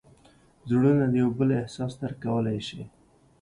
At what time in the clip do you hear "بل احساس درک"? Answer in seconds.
1.37-2.17